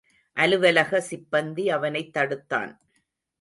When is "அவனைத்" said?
1.69-2.17